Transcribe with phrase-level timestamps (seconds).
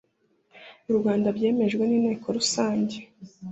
[0.85, 2.97] mu rwanda byemejwe n inteko rusange